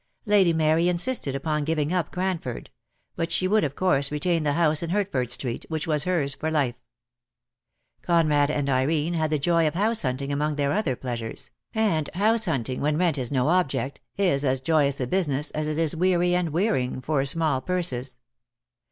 [0.25, 2.71] Lady Mary insisted upon giving up Cranford;
[3.15, 6.49] but she would of course retain the house in Hertford Street, which was hers for
[6.49, 6.73] life.
[8.01, 10.03] Conrad and Irene had the joy of DEAD LOVE HAS CHAINS.
[10.03, 13.49] 1 97 house hunting among their other pleasures; and house hunting, when rent is no
[13.49, 18.17] object, is as joyous a business as it is weary and wearing for small purses.